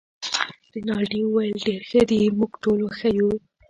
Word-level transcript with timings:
رینالډي 0.73 1.21
وویل: 1.25 1.57
ډیر 1.65 1.81
ښه 1.89 2.01
دي، 2.09 2.21
موږ 2.37 2.51
ټوله 2.63 2.87
ښه 2.97 3.09
یو. 3.19 3.29